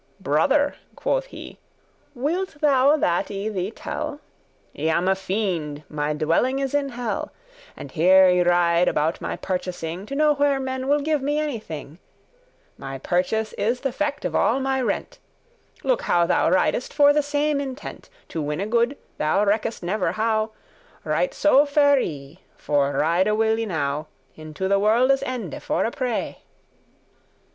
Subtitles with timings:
[0.19, 1.59] "Brother," quoth he,
[2.15, 4.19] "wilt thou that I thee tell?
[4.75, 7.31] I am a fiend, my dwelling is in hell,
[7.77, 11.59] And here I ride about my purchasing, To know where men will give me any
[11.59, 11.99] thing.
[12.79, 15.89] *My purchase is th' effect of all my rent* *what I can gain is my
[15.91, 19.83] Look how thou ridest for the same intent sole revenue* To winne good, thou reckest
[19.83, 20.49] never how,
[21.03, 25.91] Right so fare I, for ride will I now Into the worlde's ende for a
[25.91, 26.39] prey."